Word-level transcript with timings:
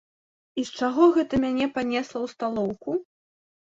І 0.61 0.65
з 0.69 0.79
чаго 0.79 1.03
гэта 1.19 1.41
мяне 1.45 1.71
панесла 1.79 2.19
ў 2.25 2.37
сталоўку? 2.37 2.89